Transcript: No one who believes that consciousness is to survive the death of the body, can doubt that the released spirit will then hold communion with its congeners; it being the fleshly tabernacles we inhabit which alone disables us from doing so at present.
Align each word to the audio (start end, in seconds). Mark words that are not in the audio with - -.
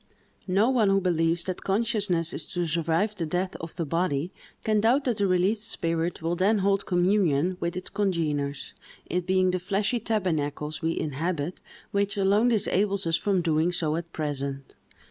No 0.47 0.71
one 0.71 0.89
who 0.89 0.99
believes 0.99 1.43
that 1.43 1.61
consciousness 1.61 2.33
is 2.33 2.47
to 2.47 2.65
survive 2.65 3.13
the 3.13 3.27
death 3.27 3.55
of 3.57 3.75
the 3.75 3.85
body, 3.85 4.31
can 4.63 4.81
doubt 4.81 5.03
that 5.03 5.17
the 5.17 5.27
released 5.27 5.67
spirit 5.67 6.23
will 6.23 6.35
then 6.35 6.57
hold 6.65 6.87
communion 6.87 7.55
with 7.59 7.77
its 7.77 7.91
congeners; 7.91 8.73
it 9.05 9.27
being 9.27 9.51
the 9.51 9.59
fleshly 9.59 9.99
tabernacles 9.99 10.81
we 10.81 10.99
inhabit 10.99 11.61
which 11.91 12.17
alone 12.17 12.47
disables 12.47 13.05
us 13.05 13.15
from 13.15 13.43
doing 13.43 13.71
so 13.71 13.95
at 13.95 14.11
present. 14.11 14.75